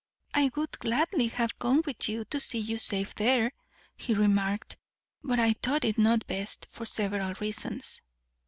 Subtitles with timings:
[0.33, 3.51] "I would gladly have gone with you, to see you safe there,"
[3.95, 4.75] he remarked;
[5.23, 8.01] "but I thought it not best, for several reasons."